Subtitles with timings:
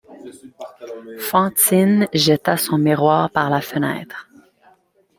[1.19, 4.27] Fantine jeta son miroir par la fenêtre.